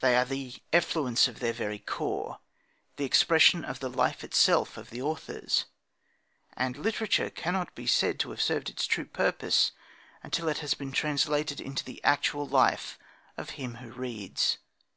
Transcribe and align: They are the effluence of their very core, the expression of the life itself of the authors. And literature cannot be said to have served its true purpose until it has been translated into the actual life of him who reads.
They 0.00 0.16
are 0.16 0.24
the 0.24 0.54
effluence 0.72 1.28
of 1.28 1.38
their 1.38 1.52
very 1.52 1.78
core, 1.78 2.40
the 2.96 3.04
expression 3.04 3.64
of 3.64 3.78
the 3.78 3.88
life 3.88 4.24
itself 4.24 4.76
of 4.76 4.90
the 4.90 5.00
authors. 5.00 5.66
And 6.56 6.76
literature 6.76 7.30
cannot 7.30 7.76
be 7.76 7.86
said 7.86 8.18
to 8.18 8.30
have 8.30 8.42
served 8.42 8.68
its 8.68 8.84
true 8.84 9.06
purpose 9.06 9.70
until 10.24 10.48
it 10.48 10.58
has 10.58 10.74
been 10.74 10.90
translated 10.90 11.60
into 11.60 11.84
the 11.84 12.02
actual 12.02 12.48
life 12.48 12.98
of 13.36 13.50
him 13.50 13.76
who 13.76 13.92
reads. 13.92 14.58